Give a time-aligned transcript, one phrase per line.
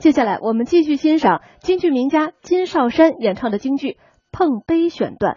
[0.00, 3.88] 接下来我们继续欣赏京剧名家金少山演唱的京剧
[4.32, 5.34] 《碰杯选段》。